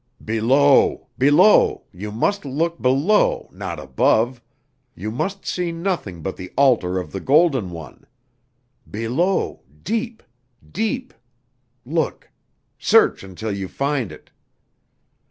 "Below 0.25 1.09
below 1.19 1.83
you 1.91 2.11
must 2.11 2.43
look 2.43 2.81
below, 2.81 3.47
not 3.53 3.79
above. 3.79 4.41
You 4.95 5.11
must 5.11 5.45
see 5.45 5.71
nothing 5.71 6.23
but 6.23 6.37
the 6.37 6.51
altar 6.57 6.97
of 6.97 7.11
the 7.11 7.19
Golden 7.19 7.69
One. 7.69 8.07
Below, 8.89 9.61
deep, 9.83 10.23
deep 10.71 11.13
look, 11.85 12.31
search 12.79 13.21
until 13.23 13.51
you 13.55 13.67
find 13.67 14.11
it." 14.11 14.31